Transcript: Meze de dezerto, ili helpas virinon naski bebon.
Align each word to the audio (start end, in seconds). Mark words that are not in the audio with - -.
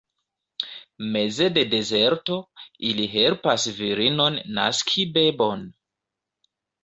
Meze 1.15 1.49
de 1.57 1.63
dezerto, 1.73 2.37
ili 2.91 3.05
helpas 3.11 3.67
virinon 3.81 4.41
naski 4.61 5.05
bebon. 5.19 5.69